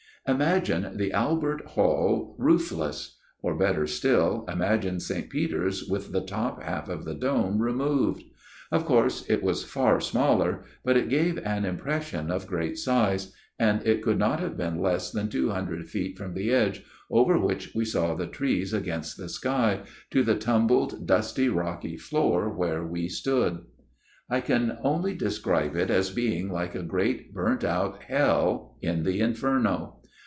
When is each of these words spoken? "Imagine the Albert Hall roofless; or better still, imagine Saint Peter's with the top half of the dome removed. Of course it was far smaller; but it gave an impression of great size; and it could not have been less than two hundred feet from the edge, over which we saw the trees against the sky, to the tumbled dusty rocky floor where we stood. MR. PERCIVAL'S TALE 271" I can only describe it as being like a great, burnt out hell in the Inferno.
"Imagine 0.41 0.97
the 0.97 1.11
Albert 1.13 1.65
Hall 1.69 2.35
roofless; 2.37 3.17
or 3.41 3.55
better 3.57 3.87
still, 3.87 4.45
imagine 4.47 4.99
Saint 4.99 5.31
Peter's 5.31 5.85
with 5.89 6.11
the 6.11 6.21
top 6.21 6.61
half 6.61 6.89
of 6.89 7.05
the 7.05 7.15
dome 7.15 7.59
removed. 7.59 8.21
Of 8.71 8.85
course 8.85 9.27
it 9.27 9.41
was 9.41 9.63
far 9.63 9.99
smaller; 9.99 10.63
but 10.85 10.95
it 10.95 11.09
gave 11.09 11.39
an 11.39 11.65
impression 11.65 12.29
of 12.29 12.45
great 12.45 12.77
size; 12.77 13.33
and 13.57 13.81
it 13.87 14.03
could 14.03 14.19
not 14.19 14.39
have 14.39 14.55
been 14.55 14.79
less 14.79 15.11
than 15.11 15.27
two 15.27 15.49
hundred 15.49 15.87
feet 15.87 16.19
from 16.19 16.35
the 16.35 16.51
edge, 16.51 16.83
over 17.09 17.39
which 17.39 17.73
we 17.73 17.83
saw 17.83 18.13
the 18.13 18.27
trees 18.27 18.73
against 18.73 19.17
the 19.17 19.27
sky, 19.27 19.81
to 20.11 20.21
the 20.21 20.35
tumbled 20.35 21.07
dusty 21.07 21.49
rocky 21.49 21.97
floor 21.97 22.47
where 22.47 22.85
we 22.85 23.07
stood. 23.09 23.53
MR. 23.53 23.57
PERCIVAL'S 24.29 24.47
TALE 24.47 24.47
271" 24.47 24.71
I 24.77 24.77
can 24.77 24.77
only 24.83 25.15
describe 25.15 25.75
it 25.75 25.89
as 25.89 26.11
being 26.11 26.51
like 26.51 26.75
a 26.75 26.83
great, 26.83 27.33
burnt 27.33 27.63
out 27.63 28.03
hell 28.03 28.77
in 28.83 29.01
the 29.01 29.19
Inferno. 29.19 29.97